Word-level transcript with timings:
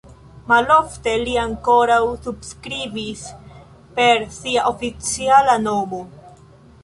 Malofte 0.51 1.11
li 1.23 1.35
ankoraŭ 1.41 1.99
subskribis 2.27 3.23
per 3.99 4.25
sia 4.39 4.63
oficiala 4.73 5.59
nomo. 5.69 6.01